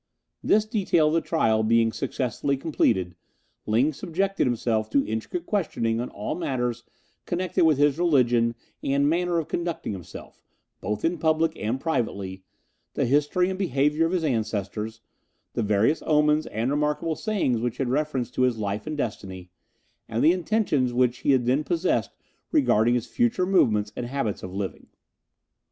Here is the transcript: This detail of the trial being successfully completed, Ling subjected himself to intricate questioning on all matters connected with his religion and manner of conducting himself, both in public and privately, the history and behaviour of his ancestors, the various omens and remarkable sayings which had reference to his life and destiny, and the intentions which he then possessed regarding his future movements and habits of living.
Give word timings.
This 0.43 0.65
detail 0.65 1.09
of 1.09 1.13
the 1.13 1.21
trial 1.21 1.61
being 1.61 1.91
successfully 1.91 2.57
completed, 2.57 3.15
Ling 3.67 3.93
subjected 3.93 4.47
himself 4.47 4.89
to 4.89 5.05
intricate 5.05 5.45
questioning 5.45 5.99
on 6.01 6.09
all 6.09 6.33
matters 6.33 6.83
connected 7.27 7.65
with 7.65 7.77
his 7.77 7.99
religion 7.99 8.55
and 8.81 9.07
manner 9.07 9.37
of 9.37 9.47
conducting 9.47 9.93
himself, 9.93 10.41
both 10.79 11.05
in 11.05 11.19
public 11.19 11.55
and 11.55 11.79
privately, 11.79 12.41
the 12.95 13.05
history 13.05 13.47
and 13.51 13.59
behaviour 13.59 14.07
of 14.07 14.11
his 14.11 14.23
ancestors, 14.23 15.01
the 15.53 15.61
various 15.61 16.01
omens 16.07 16.47
and 16.47 16.71
remarkable 16.71 17.15
sayings 17.15 17.59
which 17.61 17.77
had 17.77 17.89
reference 17.89 18.31
to 18.31 18.41
his 18.41 18.57
life 18.57 18.87
and 18.87 18.97
destiny, 18.97 19.51
and 20.09 20.23
the 20.23 20.33
intentions 20.33 20.93
which 20.93 21.19
he 21.19 21.35
then 21.37 21.63
possessed 21.63 22.09
regarding 22.51 22.95
his 22.95 23.05
future 23.05 23.45
movements 23.45 23.91
and 23.95 24.07
habits 24.07 24.41
of 24.41 24.51
living. 24.51 24.87